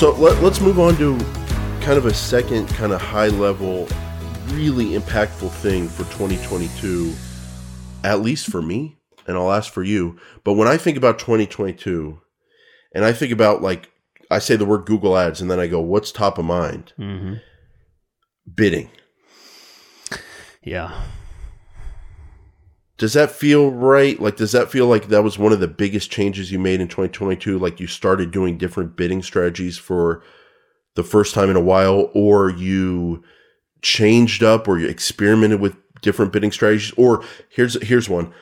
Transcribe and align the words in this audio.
So 0.00 0.12
let, 0.12 0.42
let's 0.42 0.62
move 0.62 0.78
on 0.78 0.96
to 0.96 1.18
kind 1.82 1.98
of 1.98 2.06
a 2.06 2.14
second, 2.14 2.68
kind 2.68 2.94
of 2.94 3.02
high 3.02 3.26
level, 3.26 3.86
really 4.46 4.98
impactful 4.98 5.50
thing 5.50 5.88
for 5.88 6.04
2022, 6.04 7.12
at 8.02 8.22
least 8.22 8.50
for 8.50 8.62
me, 8.62 8.96
and 9.26 9.36
I'll 9.36 9.52
ask 9.52 9.70
for 9.70 9.82
you. 9.82 10.18
But 10.42 10.54
when 10.54 10.68
I 10.68 10.78
think 10.78 10.96
about 10.96 11.18
2022, 11.18 12.18
and 12.94 13.04
I 13.04 13.12
think 13.12 13.30
about 13.30 13.60
like, 13.60 13.90
I 14.30 14.38
say 14.38 14.56
the 14.56 14.64
word 14.64 14.86
Google 14.86 15.18
Ads, 15.18 15.42
and 15.42 15.50
then 15.50 15.60
I 15.60 15.66
go, 15.66 15.80
what's 15.82 16.12
top 16.12 16.38
of 16.38 16.46
mind? 16.46 16.94
Mm-hmm. 16.98 17.34
Bidding. 18.54 18.88
Yeah. 20.62 20.98
Does 23.00 23.14
that 23.14 23.30
feel 23.30 23.70
right? 23.70 24.20
Like, 24.20 24.36
does 24.36 24.52
that 24.52 24.70
feel 24.70 24.86
like 24.86 25.08
that 25.08 25.24
was 25.24 25.38
one 25.38 25.52
of 25.52 25.60
the 25.60 25.66
biggest 25.66 26.10
changes 26.10 26.52
you 26.52 26.58
made 26.58 26.82
in 26.82 26.86
2022? 26.86 27.58
Like, 27.58 27.80
you 27.80 27.86
started 27.86 28.30
doing 28.30 28.58
different 28.58 28.94
bidding 28.94 29.22
strategies 29.22 29.78
for 29.78 30.22
the 30.96 31.02
first 31.02 31.34
time 31.34 31.48
in 31.48 31.56
a 31.56 31.62
while, 31.62 32.10
or 32.12 32.50
you 32.50 33.22
changed 33.80 34.42
up, 34.42 34.68
or 34.68 34.78
you 34.78 34.86
experimented 34.86 35.60
with 35.60 35.76
different 36.02 36.30
bidding 36.30 36.52
strategies? 36.52 36.92
Or 36.98 37.24
here's 37.48 37.82
here's 37.82 38.10
one. 38.10 38.34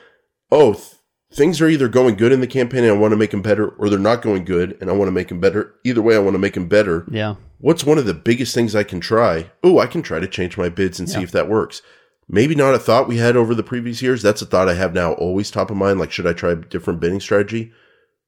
Oh, 0.50 0.72
th- 0.74 0.86
things 1.32 1.60
are 1.60 1.68
either 1.68 1.86
going 1.86 2.16
good 2.16 2.32
in 2.32 2.40
the 2.40 2.48
campaign 2.48 2.82
and 2.82 2.92
I 2.92 2.96
want 2.96 3.12
to 3.12 3.16
make 3.16 3.30
them 3.30 3.42
better, 3.42 3.68
or 3.68 3.88
they're 3.88 3.98
not 4.00 4.22
going 4.22 4.44
good 4.44 4.76
and 4.80 4.90
I 4.90 4.92
want 4.92 5.06
to 5.06 5.12
make 5.12 5.28
them 5.28 5.38
better. 5.38 5.76
Either 5.84 6.02
way, 6.02 6.16
I 6.16 6.20
want 6.20 6.34
to 6.34 6.40
make 6.40 6.54
them 6.54 6.66
better. 6.66 7.06
Yeah. 7.08 7.36
What's 7.58 7.84
one 7.84 7.98
of 7.98 8.06
the 8.06 8.14
biggest 8.14 8.56
things 8.56 8.74
I 8.74 8.82
can 8.82 8.98
try? 8.98 9.52
Oh, 9.62 9.78
I 9.78 9.86
can 9.86 10.02
try 10.02 10.18
to 10.18 10.26
change 10.26 10.58
my 10.58 10.68
bids 10.68 10.98
and 10.98 11.08
see 11.08 11.22
if 11.22 11.30
that 11.30 11.48
works. 11.48 11.80
Maybe 12.28 12.54
not 12.54 12.74
a 12.74 12.78
thought 12.78 13.08
we 13.08 13.16
had 13.16 13.36
over 13.36 13.54
the 13.54 13.62
previous 13.62 14.02
years. 14.02 14.22
That's 14.22 14.42
a 14.42 14.46
thought 14.46 14.68
I 14.68 14.74
have 14.74 14.92
now, 14.92 15.12
always 15.14 15.50
top 15.50 15.70
of 15.70 15.76
mind. 15.76 15.98
Like, 15.98 16.12
should 16.12 16.26
I 16.26 16.34
try 16.34 16.50
a 16.52 16.56
different 16.56 17.00
bidding 17.00 17.20
strategy? 17.20 17.72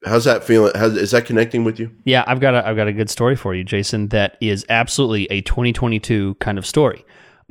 How's 0.07 0.25
that 0.25 0.43
feeling? 0.43 0.73
How's, 0.75 0.97
is 0.97 1.11
that 1.11 1.27
connecting 1.27 1.65
with 1.65 1.79
you? 1.79 1.91
Yeah, 2.05 2.25
I've 2.27 2.41
got 2.41 2.55
a, 2.55 2.67
I've 2.67 2.77
got 2.77 2.89
a 2.89 2.93
good 2.95 3.11
story 3.11 3.37
for 3.37 3.55
you, 3.55 3.63
Jason. 3.63 4.09
That 4.09 4.39
is 4.41 4.65
absolutely 4.71 5.27
a 5.31 5.43
2022 5.43 6.37
kind 6.41 6.57
of 6.57 6.65
story. 6.65 7.05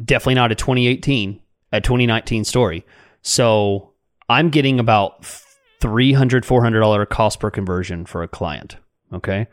Definitely 0.03 0.36
not 0.36 0.52
a 0.52 0.56
2018, 0.56 1.39
a 1.72 1.81
2019 1.81 2.44
story. 2.45 2.84
So 3.22 3.94
I'm 4.30 4.50
getting 4.50 4.80
about 4.80 5.23
300 5.81 6.45
400 6.45 6.80
dollar 6.80 7.06
cost 7.06 7.39
per 7.39 7.52
conversion 7.52 8.06
for 8.06 8.23
a 8.23 8.28
client. 8.28 8.78
Okay. 9.13 9.47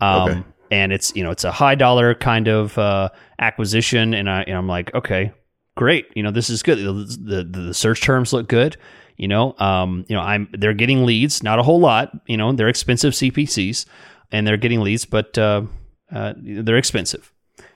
Um, 0.00 0.28
Okay. 0.30 0.42
And 0.72 0.92
it's 0.92 1.14
you 1.16 1.24
know 1.24 1.32
it's 1.32 1.42
a 1.42 1.50
high 1.50 1.74
dollar 1.74 2.14
kind 2.14 2.46
of 2.46 2.78
uh, 2.78 3.08
acquisition, 3.40 4.14
and 4.14 4.30
I 4.30 4.42
and 4.42 4.56
I'm 4.56 4.68
like 4.68 4.94
okay, 4.94 5.32
great. 5.76 6.06
You 6.14 6.22
know 6.22 6.30
this 6.30 6.50
is 6.50 6.62
good. 6.62 6.78
The, 6.78 7.42
the 7.42 7.60
the 7.62 7.74
search 7.74 8.00
terms 8.02 8.32
look 8.32 8.48
good. 8.48 8.76
You 9.16 9.28
know, 9.28 9.54
um, 9.58 10.04
you 10.08 10.16
know, 10.16 10.22
I'm 10.22 10.48
they're 10.52 10.72
getting 10.74 11.04
leads, 11.04 11.42
not 11.42 11.58
a 11.58 11.62
whole 11.62 11.80
lot. 11.80 12.10
You 12.26 12.36
know, 12.38 12.52
they're 12.52 12.68
expensive 12.68 13.12
CPCs, 13.12 13.84
and 14.32 14.46
they're 14.46 14.56
getting 14.56 14.80
leads, 14.80 15.04
but 15.04 15.36
uh, 15.36 15.62
uh, 16.10 16.32
they're 16.38 16.78
expensive. 16.78 17.32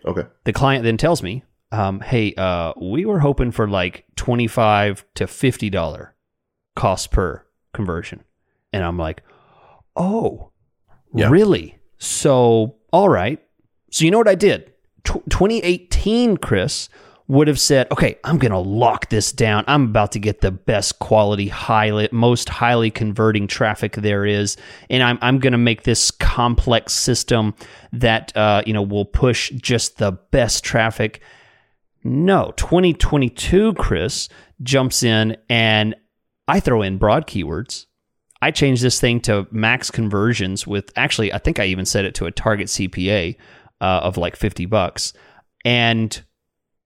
Okay. 0.07 0.23
The 0.45 0.53
client 0.55 0.85
then 0.85 0.97
tells 0.97 1.23
me, 1.23 1.45
um, 1.71 2.01
"Hey, 2.01 2.33
uh, 2.39 2.73
we 2.81 3.05
were 3.05 3.19
hoping 3.21 3.51
for 3.51 3.69
like 3.69 4.05
twenty 4.17 4.47
five 4.47 5.05
to 5.17 5.27
fifty 5.27 5.69
dollar 5.69 6.15
cost 6.77 7.11
per 7.11 7.45
conversion," 7.75 8.25
and 8.73 8.83
I'm 8.83 8.97
like, 8.99 9.23
"Oh, 9.97 10.51
Yeah. 11.15 11.29
really? 11.29 11.79
So, 11.99 12.77
all 12.93 13.09
right. 13.11 13.39
So 13.91 14.05
you 14.07 14.11
know 14.11 14.19
what 14.19 14.29
I 14.29 14.35
did? 14.35 14.73
Tw 15.05 15.23
2018, 15.29 16.39
Chris 16.39 16.89
would 17.27 17.49
have 17.49 17.61
said, 17.61 17.91
"Okay, 17.91 18.19
I'm 18.25 18.39
going 18.39 18.53
to 18.53 18.59
lock 18.59 19.09
this 19.09 19.33
down. 19.33 19.65
I'm 19.67 19.85
about 19.85 20.13
to 20.13 20.19
get 20.19 20.41
the 20.41 20.51
best 20.51 20.99
quality, 20.99 21.49
highly, 21.49 22.09
most 22.13 22.49
highly 22.49 22.91
converting 22.91 23.47
traffic 23.47 23.95
there 23.95 24.27
is, 24.27 24.57
and 24.91 25.03
I'm 25.03 25.19
I'm 25.23 25.39
going 25.39 25.53
to 25.53 25.59
make 25.59 25.85
this 25.85 26.11
complex 26.11 26.93
system 26.93 27.55
that 27.93 28.37
uh, 28.37 28.63
you 28.67 28.73
know 28.73 28.83
will 28.83 29.07
push 29.07 29.51
just 29.53 29.99
the 29.99 30.13
best 30.13 30.65
traffic." 30.65 31.21
No, 32.07 32.53
2022, 32.59 33.73
Chris 33.75 34.29
jumps 34.63 35.03
in 35.03 35.39
and 35.49 35.95
I 36.47 36.61
throw 36.61 36.83
in 36.83 36.99
broad 36.99 37.27
keywords. 37.27 37.87
I 38.43 38.51
changed 38.51 38.83
this 38.83 39.01
thing 39.01 39.21
to 39.23 39.47
max 39.51 39.91
conversions 39.91 40.67
with 40.67 40.93
actually, 40.97 41.33
I 41.33 41.39
think 41.39 41.59
I 41.59 41.65
even 41.65 41.87
set 41.87 42.05
it 42.05 42.15
to 42.17 42.27
a 42.27 42.31
target 42.31 42.67
CPA 42.67 43.37
uh, 43.81 44.01
of 44.03 44.19
like 44.19 44.37
50 44.37 44.67
bucks 44.67 45.15
and 45.65 46.23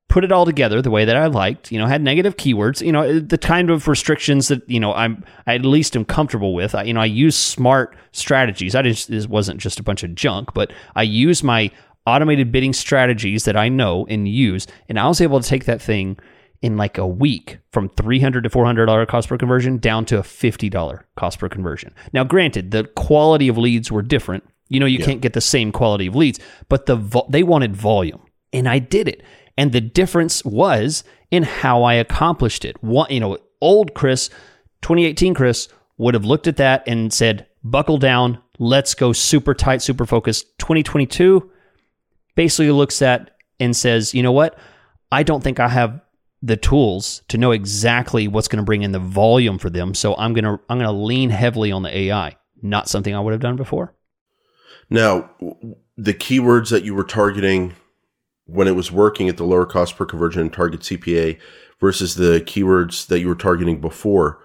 put 0.08 0.24
it 0.24 0.32
all 0.32 0.46
together 0.46 0.80
the 0.80 0.90
way 0.90 1.04
that 1.04 1.16
I 1.16 1.26
liked, 1.26 1.70
you 1.70 1.78
know, 1.78 1.86
had 1.86 2.02
negative 2.02 2.36
keywords, 2.36 2.84
you 2.84 2.92
know, 2.92 3.02
uh, 3.02 3.20
the 3.24 3.38
kind 3.38 3.70
of 3.70 3.86
restrictions 3.86 4.48
that, 4.48 4.68
you 4.68 4.80
know, 4.80 4.94
I'm, 4.94 5.22
I 5.46 5.54
at 5.54 5.64
least 5.64 5.94
am 5.96 6.04
comfortable 6.04 6.54
with. 6.54 6.74
I, 6.74 6.84
you 6.84 6.94
know, 6.94 7.00
I 7.00 7.06
use 7.06 7.36
smart 7.36 7.94
strategies. 8.12 8.74
I 8.74 8.82
just, 8.82 9.08
this 9.08 9.26
wasn't 9.26 9.60
just 9.60 9.78
a 9.78 9.82
bunch 9.82 10.02
of 10.02 10.14
junk, 10.14 10.54
but 10.54 10.72
I 10.96 11.02
use 11.02 11.42
my 11.42 11.70
automated 12.06 12.50
bidding 12.50 12.72
strategies 12.72 13.44
that 13.44 13.56
I 13.56 13.68
know 13.68 14.06
and 14.08 14.26
use. 14.26 14.66
And 14.88 14.98
I 14.98 15.06
was 15.08 15.20
able 15.20 15.40
to 15.40 15.48
take 15.48 15.66
that 15.66 15.82
thing 15.82 16.18
in 16.62 16.76
like 16.76 16.98
a 16.98 17.06
week 17.06 17.58
from 17.70 17.88
$300 17.90 18.42
to 18.42 18.48
$400 18.48 19.06
cost 19.06 19.28
per 19.28 19.36
conversion 19.38 19.76
down 19.76 20.04
to 20.06 20.18
a 20.18 20.22
$50 20.22 21.02
cost 21.16 21.38
per 21.38 21.48
conversion. 21.48 21.94
Now, 22.12 22.24
granted, 22.24 22.70
the 22.70 22.84
quality 22.84 23.48
of 23.48 23.58
leads 23.58 23.92
were 23.92 24.02
different. 24.02 24.44
You 24.68 24.80
know, 24.80 24.86
you 24.86 24.98
can't 24.98 25.20
get 25.20 25.32
the 25.32 25.40
same 25.40 25.72
quality 25.72 26.06
of 26.06 26.16
leads, 26.16 26.40
but 26.68 26.86
the 26.86 26.96
vo- 26.96 27.26
they 27.30 27.42
wanted 27.42 27.74
volume, 27.74 28.20
and 28.52 28.68
I 28.68 28.78
did 28.80 29.08
it. 29.08 29.22
And 29.58 29.72
the 29.72 29.80
difference 29.80 30.44
was 30.44 31.02
in 31.32 31.42
how 31.42 31.82
I 31.82 31.94
accomplished 31.94 32.64
it. 32.64 32.82
One, 32.82 33.10
you 33.10 33.18
know, 33.18 33.38
old 33.60 33.92
Chris, 33.92 34.28
2018 34.82 35.34
Chris 35.34 35.68
would 35.98 36.14
have 36.14 36.24
looked 36.24 36.46
at 36.46 36.58
that 36.58 36.84
and 36.86 37.12
said, 37.12 37.48
"Buckle 37.64 37.98
down, 37.98 38.38
let's 38.60 38.94
go 38.94 39.12
super 39.12 39.54
tight, 39.54 39.82
super 39.82 40.06
focused." 40.06 40.46
2022 40.60 41.50
basically 42.36 42.70
looks 42.70 43.02
at 43.02 43.32
and 43.58 43.76
says, 43.76 44.14
"You 44.14 44.22
know 44.22 44.32
what? 44.32 44.56
I 45.10 45.24
don't 45.24 45.42
think 45.42 45.58
I 45.58 45.68
have 45.68 46.00
the 46.40 46.56
tools 46.56 47.22
to 47.26 47.36
know 47.36 47.50
exactly 47.50 48.28
what's 48.28 48.46
going 48.46 48.62
to 48.62 48.64
bring 48.64 48.82
in 48.82 48.92
the 48.92 49.00
volume 49.00 49.58
for 49.58 49.70
them, 49.70 49.92
so 49.92 50.14
I'm 50.16 50.34
going 50.34 50.44
to 50.44 50.60
I'm 50.68 50.78
going 50.78 50.88
to 50.88 50.92
lean 50.92 51.30
heavily 51.30 51.72
on 51.72 51.82
the 51.82 51.98
AI." 51.98 52.36
Not 52.62 52.88
something 52.88 53.12
I 53.12 53.18
would 53.18 53.32
have 53.32 53.40
done 53.40 53.56
before. 53.56 53.92
Now, 54.88 55.30
the 55.96 56.14
keywords 56.14 56.70
that 56.70 56.84
you 56.84 56.94
were 56.94 57.02
targeting 57.02 57.74
when 58.48 58.66
it 58.66 58.74
was 58.74 58.90
working 58.90 59.28
at 59.28 59.36
the 59.36 59.44
lower 59.44 59.66
cost 59.66 59.96
per 59.96 60.04
conversion 60.04 60.40
and 60.42 60.52
target 60.52 60.80
CPA 60.80 61.38
versus 61.80 62.16
the 62.16 62.40
keywords 62.40 63.06
that 63.06 63.20
you 63.20 63.28
were 63.28 63.34
targeting 63.34 63.80
before, 63.80 64.40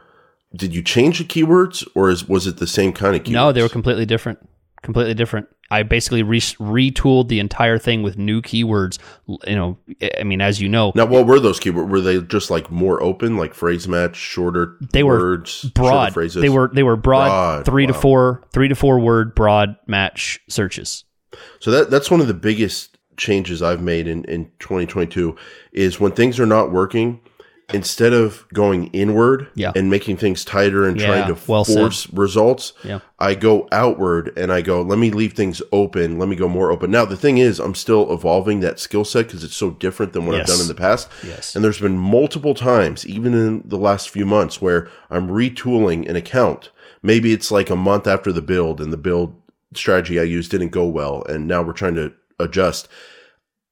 did 0.56 0.76
you 0.76 0.84
change 0.84 1.18
the 1.18 1.24
keywords 1.26 1.88
or 1.96 2.10
is, 2.10 2.28
was 2.28 2.46
it 2.46 2.58
the 2.58 2.68
same 2.68 2.94
kind 2.94 3.16
of 3.16 3.24
keywords? 3.24 3.32
No, 3.32 3.52
they 3.52 3.62
were 3.62 3.70
completely 3.70 4.06
different. 4.06 4.38
Completely 4.84 5.14
different. 5.14 5.48
I 5.72 5.82
basically 5.84 6.22
re- 6.22 6.40
retooled 6.40 7.30
the 7.30 7.40
entire 7.40 7.80
thing 7.80 8.04
with 8.04 8.18
new 8.18 8.42
keywords. 8.42 9.00
You 9.48 9.56
know, 9.56 9.78
I 10.20 10.24
mean, 10.24 10.42
as 10.42 10.60
you 10.62 10.68
know, 10.68 10.92
Now, 10.94 11.06
what 11.06 11.26
were 11.26 11.40
those 11.40 11.60
keywords? 11.60 11.88
Were 11.90 12.02
they 12.02 12.22
just 12.22 12.52
like 12.52 12.70
more 12.70 13.02
open, 13.02 13.38
like 13.38 13.54
phrase 13.54 13.88
match, 13.88 14.18
shorter 14.18 14.76
They 14.92 15.02
were 15.02 15.18
words, 15.18 15.50
shorter 15.52 15.74
broad. 15.74 16.14
phrases? 16.14 16.42
They 16.42 16.50
were 16.50 16.70
they 16.72 16.84
were 16.84 16.98
broad, 16.98 17.30
Broad, 17.30 17.66
three 17.66 17.88
to 17.88 17.94
four, 17.94 18.44
three 18.52 18.68
to 18.68 18.76
four 18.76 19.00
word 19.00 19.34
broad 19.34 19.78
match 19.88 20.42
searches. 20.50 21.06
So 21.62 21.72
that 21.72 21.90
that's 21.90 22.12
one 22.12 22.20
of 22.20 22.28
the 22.28 22.34
biggest 22.36 22.93
changes 23.18 23.62
I've 23.62 23.82
made 23.82 24.08
in, 24.08 24.24
in 24.26 24.46
2022 24.60 25.36
is 25.72 26.00
when 26.00 26.12
things 26.12 26.40
are 26.40 26.46
not 26.46 26.72
working, 26.72 27.20
instead 27.74 28.12
of 28.14 28.46
going 28.54 28.88
inward 28.88 29.48
Yeah. 29.56 29.72
and 29.74 29.90
making 29.90 30.18
things 30.18 30.44
tighter 30.44 30.86
and 30.86 31.00
Yeah, 31.00 31.08
trying 31.08 31.34
to 31.34 31.42
well 31.48 31.64
said. 31.64 31.78
force 31.78 32.12
results, 32.12 32.74
Yeah. 32.84 33.00
I 33.20 33.36
go 33.36 33.70
outward 33.72 34.34
and 34.38 34.52
I 34.52 34.62
go, 34.62 34.82
let 34.82 35.00
me 35.00 35.10
leave 35.12 35.34
things 35.34 35.62
open. 35.72 36.20
Let 36.20 36.28
me 36.28 36.36
go 36.36 36.50
more 36.50 36.72
open. 36.72 36.92
Now, 36.92 37.06
the 37.06 37.16
thing 37.16 37.38
is, 37.38 37.60
I'm 37.60 37.74
still 37.74 38.12
evolving 38.14 38.60
that 38.60 38.80
skill 38.80 39.06
set 39.06 39.28
because 39.28 39.46
it's 39.46 39.56
so 39.56 39.72
different 39.72 40.12
than 40.12 40.26
what 40.26 40.36
I've 40.40 40.46
done 40.46 40.60
in 40.60 40.68
the 40.68 40.76
past. 40.76 41.08
Yes. 41.26 41.56
And 41.56 41.64
there's 41.64 41.80
been 41.80 41.98
multiple 41.98 42.54
times, 42.54 43.08
even 43.08 43.34
in 43.34 43.64
the 43.66 43.78
last 43.78 44.10
few 44.10 44.26
months, 44.26 44.62
where 44.62 44.90
I'm 45.10 45.30
retooling 45.30 46.08
an 46.08 46.18
account. 46.18 46.70
Maybe 47.02 47.32
it's 47.32 47.50
like 47.50 47.70
a 47.70 47.78
month 47.78 48.08
after 48.08 48.34
the 48.34 48.42
build 48.42 48.82
and 48.82 48.92
the 48.92 48.98
build 48.98 49.36
strategy 49.74 50.20
I 50.20 50.24
used 50.24 50.52
didn't 50.52 50.70
go 50.70 50.86
well. 50.86 51.24
And 51.30 51.48
now 51.48 51.62
we're 51.64 51.74
trying 51.74 51.96
to 51.96 52.12
adjust. 52.40 52.90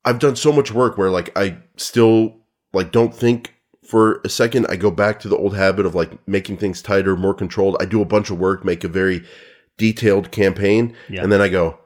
I've 0.06 0.20
done 0.20 0.36
so 0.36 0.52
much 0.52 0.72
work 0.72 0.98
where 0.98 1.10
like 1.10 1.32
I 1.38 1.58
still 1.78 2.38
like 2.74 2.92
don't 2.92 3.14
think 3.14 3.56
for 3.88 4.22
a 4.24 4.30
second. 4.30 4.66
I 4.70 4.76
go 4.78 4.90
back 4.92 5.20
to 5.22 5.28
the 5.28 5.38
old 5.38 5.56
habit 5.56 5.86
of 5.86 5.94
like 5.96 6.26
making 6.28 6.58
things 6.58 6.82
tighter, 6.82 7.16
more 7.16 7.34
controlled. 7.34 7.78
I 7.80 7.86
do 7.86 8.02
a 8.02 8.06
bunch 8.06 8.30
of 8.30 8.40
work, 8.40 8.64
make 8.66 8.84
a 8.84 8.88
very 8.88 9.24
detailed 9.78 10.32
campaign, 10.32 10.96
Yeah. 11.10 11.24
and 11.24 11.32
then 11.32 11.42
I 11.42 11.50
go 11.50 11.78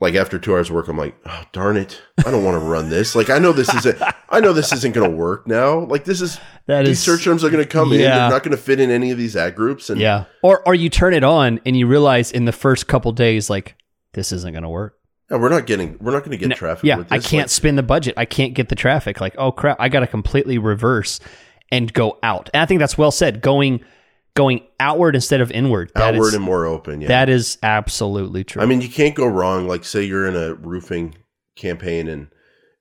like 0.00 0.14
after 0.16 0.36
two 0.38 0.52
hours 0.54 0.68
of 0.68 0.74
work, 0.74 0.88
I'm 0.88 0.98
like, 0.98 1.14
oh 1.26 1.44
darn 1.52 1.76
it, 1.76 2.02
I 2.26 2.30
don't 2.32 2.42
want 2.44 2.56
to 2.60 2.66
run 2.66 2.88
this. 2.90 3.14
Like 3.14 3.30
I 3.30 3.38
know 3.38 3.52
this 3.52 3.72
isn't, 3.72 4.02
I 4.30 4.40
know 4.40 4.52
this 4.52 4.72
isn't 4.72 4.94
going 4.94 5.08
to 5.08 5.16
work 5.16 5.46
now. 5.46 5.80
Like 5.80 6.04
this 6.04 6.20
is 6.20 6.40
That 6.66 6.84
these 6.86 6.98
is- 6.98 7.04
search 7.04 7.24
terms 7.24 7.44
are 7.44 7.50
going 7.50 7.62
to 7.62 7.68
come 7.68 7.92
in. 7.92 8.00
They're 8.00 8.28
not 8.30 8.42
going 8.42 8.56
to 8.56 8.62
fit 8.62 8.80
in 8.80 8.90
any 8.90 9.10
of 9.12 9.18
these 9.18 9.36
ad 9.36 9.54
groups. 9.54 9.90
And 9.90 10.00
Yeah. 10.00 10.24
Or 10.42 10.62
or 10.66 10.74
you 10.74 10.88
turn 10.88 11.14
it 11.14 11.22
on 11.24 11.60
and 11.64 11.76
you 11.76 11.86
realize 11.86 12.32
in 12.32 12.44
the 12.46 12.52
first 12.52 12.86
couple 12.88 13.12
days 13.12 13.48
like 13.48 13.76
this 14.14 14.32
isn't 14.32 14.52
going 14.52 14.62
to 14.64 14.68
work. 14.68 14.98
No, 15.30 15.38
we're 15.38 15.48
not 15.48 15.66
getting, 15.66 15.96
we're 16.00 16.12
not 16.12 16.20
going 16.20 16.32
to 16.32 16.36
get 16.36 16.48
No, 16.48 16.54
traffic. 16.54 16.84
yeah, 16.84 17.04
I 17.10 17.18
can't 17.18 17.44
Like, 17.44 17.50
spend 17.50 17.78
the 17.78 17.82
budget. 17.82 18.14
I 18.16 18.24
can't 18.24 18.54
get 18.54 18.68
the 18.68 18.74
traffic. 18.74 19.20
Like, 19.20 19.34
oh 19.38 19.50
crap, 19.52 19.76
I 19.80 19.88
got 19.88 20.00
to 20.00 20.06
completely 20.06 20.58
reverse 20.58 21.20
and 21.70 21.92
go 21.92 22.18
out. 22.22 22.50
And 22.52 22.62
I 22.62 22.66
think 22.66 22.80
that's 22.80 22.98
well 22.98 23.10
said. 23.10 23.40
Going 23.40 23.80
going 24.34 24.62
outward 24.80 25.14
instead 25.14 25.40
of 25.42 25.50
inward. 25.52 25.90
That 25.94 26.14
outward 26.14 26.28
is- 26.28 26.34
and 26.34 26.42
more 26.44 26.64
open. 26.66 27.00
Yeah. 27.02 27.08
that 27.08 27.28
is 27.28 27.58
absolutely 27.62 28.44
true. 28.44 28.62
I 28.62 28.66
mean, 28.66 28.80
you 28.80 28.88
can't 28.88 29.14
go 29.14 29.26
wrong. 29.26 29.68
Like, 29.68 29.84
say 29.84 30.02
you're 30.02 30.26
in 30.26 30.36
a 30.36 30.54
roofing 30.54 31.14
campaign 31.56 32.08
and 32.08 32.28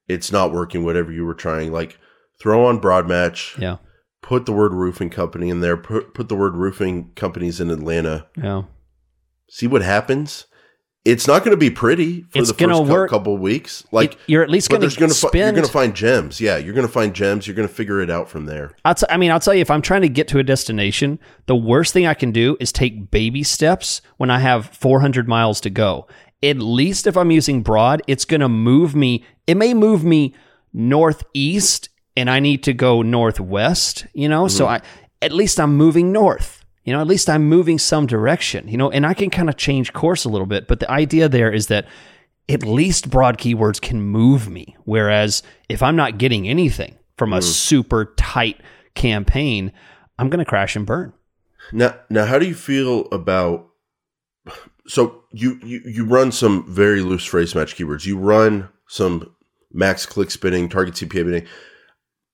it's 0.07 0.31
not 0.31 0.51
working, 0.53 0.83
whatever 0.85 1.11
you 1.11 1.25
were 1.25 1.33
trying. 1.33 1.71
Like, 1.71 1.97
throw 2.41 2.65
on 2.65 2.79
broad 2.79 3.07
match, 3.07 3.55
yeah, 3.59 3.77
put 4.21 4.45
the 4.45 4.53
word 4.53 4.73
roofing 4.73 5.09
company 5.09 5.49
in 5.49 5.59
there, 5.61 5.77
put, 5.77 6.13
put 6.13 6.27
the 6.29 6.35
word 6.35 6.55
roofing 6.55 7.11
companies 7.15 7.59
in 7.61 7.69
Atlanta, 7.69 8.27
yeah. 8.37 8.63
see 9.49 9.67
what 9.67 9.81
happens. 9.81 10.45
It's 11.03 11.25
not 11.25 11.39
going 11.39 11.51
to 11.51 11.57
be 11.57 11.71
pretty 11.71 12.21
for 12.23 12.39
It's 12.39 12.51
the 12.51 12.67
first 12.67 12.83
work. 12.83 13.09
couple 13.09 13.35
weeks. 13.35 13.83
Like, 13.91 14.19
you're 14.27 14.43
at 14.43 14.51
least 14.51 14.69
going 14.69 14.87
to 14.87 14.99
going 14.99 15.09
to 15.09 15.29
you're 15.33 15.51
going 15.51 15.65
to 15.65 15.71
find 15.71 15.95
gems. 15.95 16.39
Yeah, 16.39 16.57
you're 16.57 16.75
going 16.75 16.85
to 16.85 16.93
find 16.93 17.15
gems. 17.15 17.47
You're 17.47 17.55
going 17.55 17.67
to 17.67 17.73
figure 17.73 18.01
it 18.01 18.11
out 18.11 18.29
from 18.29 18.45
there. 18.45 18.75
I'll 18.85 18.93
t- 18.93 19.07
I 19.09 19.17
mean, 19.17 19.31
I'll 19.31 19.39
tell 19.39 19.55
you, 19.55 19.61
if 19.61 19.71
I'm 19.71 19.81
trying 19.81 20.03
to 20.03 20.09
get 20.09 20.27
to 20.27 20.37
a 20.37 20.43
destination, 20.43 21.17
the 21.47 21.55
worst 21.55 21.93
thing 21.93 22.05
I 22.05 22.13
can 22.13 22.31
do 22.31 22.55
is 22.59 22.71
take 22.71 23.09
baby 23.09 23.41
steps 23.41 24.01
when 24.17 24.29
I 24.29 24.39
have 24.39 24.67
400 24.67 25.27
miles 25.27 25.59
to 25.61 25.71
go. 25.71 26.07
At 26.43 26.57
least 26.57 27.07
if 27.07 27.17
I'm 27.17 27.31
using 27.31 27.63
broad, 27.63 28.03
it's 28.05 28.25
going 28.25 28.41
to 28.41 28.49
move 28.49 28.95
me. 28.95 29.25
It 29.47 29.55
may 29.55 29.73
move 29.73 30.03
me 30.03 30.35
northeast 30.71 31.89
and 32.15 32.29
I 32.29 32.39
need 32.39 32.63
to 32.63 32.73
go 32.73 33.01
northwest, 33.01 34.05
you 34.13 34.29
know? 34.29 34.47
So 34.47 34.65
mm-hmm. 34.65 34.85
I, 34.85 35.25
at 35.25 35.31
least 35.31 35.59
I'm 35.59 35.75
moving 35.75 36.11
north. 36.11 36.60
You 36.83 36.93
know, 36.93 37.01
at 37.01 37.07
least 37.07 37.29
I'm 37.29 37.47
moving 37.47 37.77
some 37.77 38.07
direction, 38.07 38.67
you 38.67 38.77
know, 38.77 38.89
and 38.89 39.05
I 39.05 39.13
can 39.13 39.29
kind 39.29 39.49
of 39.49 39.57
change 39.57 39.93
course 39.93 40.25
a 40.25 40.29
little 40.29 40.47
bit. 40.47 40.67
But 40.67 40.79
the 40.79 40.89
idea 40.89 41.29
there 41.29 41.51
is 41.51 41.67
that 41.67 41.85
at 42.49 42.63
least 42.63 43.09
broad 43.09 43.37
keywords 43.37 43.79
can 43.79 44.01
move 44.01 44.49
me. 44.49 44.75
Whereas 44.83 45.43
if 45.69 45.83
I'm 45.83 45.95
not 45.95 46.17
getting 46.17 46.47
anything 46.47 46.97
from 47.17 47.33
a 47.33 47.37
hmm. 47.37 47.41
super 47.41 48.13
tight 48.17 48.61
campaign, 48.95 49.71
I'm 50.17 50.29
going 50.29 50.43
to 50.43 50.49
crash 50.49 50.75
and 50.75 50.85
burn. 50.85 51.13
Now, 51.71 51.95
now, 52.09 52.25
how 52.25 52.39
do 52.39 52.47
you 52.47 52.55
feel 52.55 53.07
about? 53.11 53.67
So 54.87 55.23
you 55.31 55.59
you 55.63 55.81
you 55.85 56.05
run 56.05 56.31
some 56.31 56.65
very 56.67 57.01
loose 57.01 57.23
phrase 57.23 57.53
match 57.53 57.75
keywords. 57.75 58.05
You 58.05 58.17
run 58.17 58.67
some 58.87 59.33
max 59.71 60.05
clicks 60.05 60.35
bidding, 60.35 60.69
target 60.69 60.95
CPA 60.95 61.25
bidding. 61.25 61.47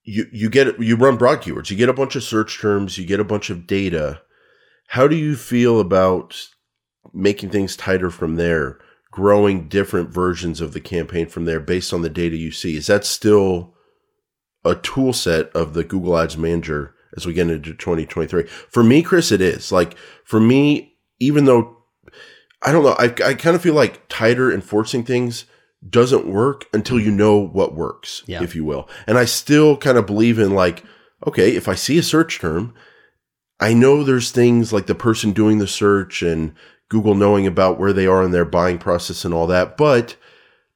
You 0.04 0.26
you 0.32 0.50
get 0.50 0.80
you 0.80 0.96
run 0.96 1.18
broad 1.18 1.42
keywords. 1.42 1.70
You 1.70 1.78
get 1.78 1.90
a 1.90 1.94
bunch 1.94 2.16
of 2.16 2.24
search 2.24 2.60
terms. 2.60 2.98
You 2.98 3.06
get 3.06 3.20
a 3.20 3.26
bunch 3.26 3.50
of 3.50 3.68
data. 3.68 4.22
How 4.88 5.08
do 5.08 5.16
you 5.16 5.36
feel 5.36 5.80
about 5.80 6.48
making 7.14 7.50
things 7.50 7.76
tighter 7.76 8.10
from 8.10 8.36
there? 8.36 8.80
Growing 9.12 9.68
different 9.68 10.10
versions 10.10 10.62
of 10.62 10.74
the 10.74 10.80
campaign 10.80 11.28
from 11.28 11.46
there 11.46 11.60
based 11.60 11.94
on 11.94 12.02
the 12.04 12.10
data 12.10 12.36
you 12.36 12.52
see. 12.52 12.76
Is 12.78 12.88
that 12.88 13.04
still 13.06 13.74
a 14.64 14.76
tool 14.76 15.14
set 15.14 15.50
of 15.56 15.74
the 15.74 15.84
Google 15.84 16.18
Ads 16.18 16.38
Manager 16.38 16.94
as 17.16 17.26
we 17.26 17.34
get 17.34 17.50
into 17.50 17.74
2023. 17.74 18.44
For 18.70 18.84
me, 18.84 19.02
Chris, 19.02 19.32
it 19.32 19.42
is 19.42 19.72
like 19.72 19.96
for 20.26 20.40
me, 20.40 20.94
even 21.20 21.46
though 21.46 21.78
I 22.62 22.72
don't 22.72 22.84
know, 22.84 22.96
I, 22.98 23.06
I 23.26 23.34
kind 23.34 23.56
of 23.56 23.62
feel 23.62 23.76
like 23.76 24.08
tighter 24.10 24.52
enforcing 24.52 25.04
things 25.04 25.46
doesn't 25.88 26.28
work 26.28 26.66
until 26.74 27.00
you 27.00 27.12
know 27.12 27.38
what 27.38 27.76
works, 27.76 28.24
Yeah. 28.28 28.44
if 28.44 28.56
you 28.56 28.66
will. 28.66 28.90
And 29.06 29.18
I 29.18 29.26
still 29.26 29.78
kind 29.78 29.98
of 29.98 30.06
believe 30.08 30.38
in 30.40 30.54
like, 30.54 30.84
okay, 31.26 31.56
if 31.56 31.68
I 31.68 31.76
see 31.76 31.98
a 32.00 32.04
search 32.04 32.40
term, 32.40 32.74
I 33.60 33.74
know 33.74 34.04
there's 34.04 34.32
things 34.32 34.72
like 34.72 34.86
the 34.88 34.96
person 34.96 35.32
doing 35.32 35.58
the 35.58 35.68
search 35.68 36.22
and 36.22 36.54
Google 36.90 37.16
knowing 37.16 37.48
about 37.48 37.80
where 37.80 37.94
they 37.94 38.06
are 38.08 38.24
in 38.24 38.32
their 38.32 38.46
buying 38.46 38.78
process 38.78 39.26
and 39.26 39.34
all 39.34 39.48
that, 39.48 39.78
but 39.78 40.16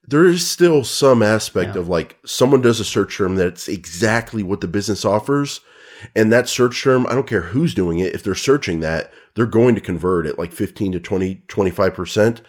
there 0.08 0.26
is 0.26 0.50
still 0.50 0.84
some 0.84 1.22
aspect 1.22 1.76
Yeah. 1.76 1.82
of 1.82 1.88
like 1.88 2.18
someone 2.26 2.62
does 2.62 2.80
a 2.80 2.84
search 2.86 3.18
term 3.18 3.36
that's 3.36 3.68
exactly 3.68 4.44
what 4.44 4.62
the 4.62 4.68
business 4.68 5.06
offers. 5.06 5.62
And 6.16 6.32
that 6.34 6.50
search 6.50 6.82
term, 6.84 7.06
I 7.08 7.14
don't 7.14 7.28
care 7.28 7.42
who's 7.42 7.76
doing 7.76 8.00
it, 8.00 8.16
if 8.16 8.24
they're 8.24 8.34
searching 8.34 8.80
that, 8.80 9.14
they're 9.36 9.46
going 9.46 9.76
to 9.76 9.82
convert 9.82 10.26
at 10.26 10.40
like 10.40 10.52
15 10.52 10.94
to 10.94 11.00
20, 11.00 11.44
25%. 11.48 12.42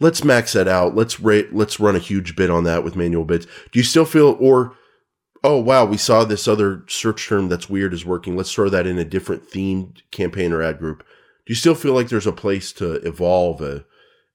Let's 0.00 0.24
max 0.24 0.52
that 0.52 0.68
out. 0.68 0.94
Let's 0.94 1.18
rate, 1.20 1.52
let's 1.52 1.80
run 1.80 1.96
a 1.96 2.00
huge 2.00 2.36
bid 2.36 2.48
on 2.50 2.64
that 2.64 2.84
with 2.84 2.96
manual 2.96 3.24
bids. 3.24 3.46
Do 3.72 3.78
you 3.80 3.84
still 3.84 4.04
feel, 4.04 4.36
or, 4.40 4.74
oh, 5.44 5.58
wow, 5.58 5.84
we 5.84 5.96
saw 5.96 6.24
this 6.24 6.46
other 6.46 6.84
search 6.88 7.28
term 7.28 7.48
that's 7.48 7.68
weird 7.68 7.92
is 7.92 8.06
working. 8.06 8.36
Let's 8.36 8.52
throw 8.52 8.68
that 8.68 8.86
in 8.86 8.98
a 8.98 9.04
different 9.04 9.48
themed 9.48 10.02
campaign 10.10 10.52
or 10.52 10.62
ad 10.62 10.78
group. 10.78 10.98
Do 11.46 11.52
you 11.52 11.54
still 11.54 11.74
feel 11.74 11.94
like 11.94 12.08
there's 12.08 12.26
a 12.26 12.32
place 12.32 12.72
to 12.74 12.94
evolve 13.06 13.60
a 13.60 13.84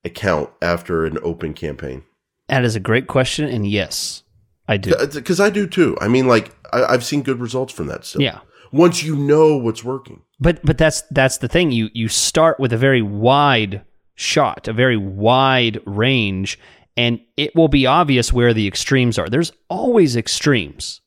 account 0.03 0.49
after 0.61 1.05
an 1.05 1.17
open 1.23 1.53
campaign? 1.53 2.03
That 2.47 2.65
is 2.65 2.75
a 2.75 2.81
great 2.81 3.07
question. 3.07 3.47
And 3.47 3.67
yes, 3.67 4.23
I 4.67 4.77
do. 4.77 4.93
Because 5.13 5.39
I 5.39 5.49
do 5.49 5.67
too. 5.67 5.97
I 6.01 6.07
mean, 6.07 6.27
like 6.27 6.55
I, 6.73 6.83
I've 6.83 7.05
seen 7.05 7.23
good 7.23 7.39
results 7.39 7.73
from 7.73 7.87
that 7.87 8.05
still. 8.05 8.21
Yeah. 8.21 8.39
Once 8.71 9.03
you 9.03 9.15
know 9.15 9.55
what's 9.55 9.83
working. 9.83 10.23
But 10.39 10.63
but 10.63 10.77
that's 10.77 11.03
that's 11.11 11.37
the 11.37 11.47
thing. 11.47 11.71
You 11.71 11.89
you 11.93 12.09
start 12.09 12.59
with 12.59 12.73
a 12.73 12.77
very 12.77 13.01
wide 13.01 13.83
shot, 14.15 14.67
a 14.67 14.73
very 14.73 14.97
wide 14.97 15.79
range, 15.85 16.59
and 16.97 17.19
it 17.37 17.55
will 17.55 17.67
be 17.67 17.85
obvious 17.85 18.33
where 18.33 18.53
the 18.53 18.67
extremes 18.67 19.17
are. 19.19 19.29
There's 19.29 19.53
always 19.69 20.15
extremes. 20.15 20.99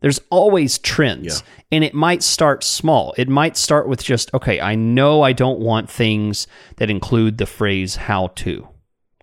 There's 0.00 0.20
always 0.30 0.78
trends. 0.78 1.40
Yeah. 1.40 1.48
And 1.72 1.84
it 1.84 1.94
might 1.94 2.22
start 2.22 2.62
small. 2.62 3.14
It 3.16 3.28
might 3.28 3.56
start 3.56 3.88
with 3.88 4.04
just, 4.04 4.32
okay, 4.32 4.60
I 4.60 4.76
know 4.76 5.22
I 5.22 5.32
don't 5.32 5.58
want 5.58 5.90
things 5.90 6.46
that 6.76 6.90
include 6.90 7.38
the 7.38 7.46
phrase 7.46 7.96
how 7.96 8.28
to. 8.36 8.68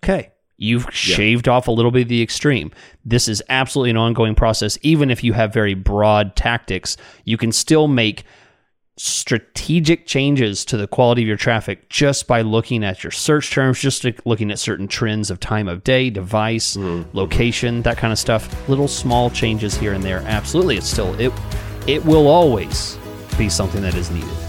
Okay. 0.04 0.32
You've 0.58 0.86
shaved 0.92 1.48
off 1.48 1.68
a 1.68 1.72
little 1.72 1.90
bit 1.90 2.02
of 2.02 2.08
the 2.08 2.22
extreme. 2.22 2.72
This 3.04 3.28
is 3.28 3.42
absolutely 3.48 3.90
an 3.90 3.98
ongoing 3.98 4.34
process. 4.34 4.78
Even 4.82 5.10
if 5.10 5.22
you 5.22 5.34
have 5.34 5.52
very 5.52 5.74
broad 5.74 6.34
tactics, 6.34 6.96
you 7.24 7.36
can 7.36 7.52
still 7.52 7.88
make 7.88 8.24
strategic 8.98 10.06
changes 10.06 10.64
to 10.64 10.76
the 10.76 10.86
quality 10.86 11.22
of 11.22 11.28
your 11.28 11.36
traffic 11.36 11.88
just 11.88 12.26
by 12.26 12.40
looking 12.40 12.82
at 12.82 13.04
your 13.04 13.10
search 13.10 13.50
terms, 13.50 13.78
just 13.78 14.06
looking 14.24 14.50
at 14.50 14.58
certain 14.58 14.88
trends 14.88 15.30
of 15.30 15.38
time 15.38 15.68
of 15.68 15.84
day, 15.84 16.08
device, 16.08 16.76
mm-hmm. 16.76 17.16
location, 17.16 17.82
that 17.82 17.98
kind 17.98 18.12
of 18.12 18.18
stuff. 18.18 18.68
Little 18.68 18.88
small 18.88 19.28
changes 19.30 19.76
here 19.76 19.92
and 19.92 20.02
there. 20.02 20.20
Absolutely, 20.26 20.76
it's 20.76 20.88
still 20.88 21.14
it. 21.20 21.32
It 21.86 22.04
will 22.04 22.26
always 22.26 22.98
be 23.36 23.48
something 23.48 23.82
that 23.82 23.94
is 23.94 24.10
needed. 24.10 24.45